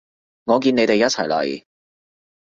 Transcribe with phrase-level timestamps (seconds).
[0.45, 1.63] 我見你哋一齊嚟